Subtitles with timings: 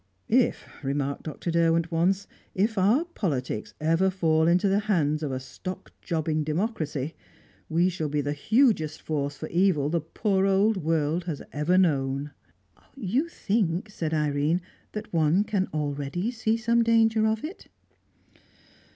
[0.29, 1.51] "If," remarked Dr.
[1.51, 7.13] Derwent once, "if our politics ever fall into the hands of a stock jobbing democracy,
[7.69, 12.31] we shall be the hugest force for evil the poor old world has ever known."
[12.95, 14.61] "You think," said Irene,
[14.93, 17.67] "that one can already see some danger of it?"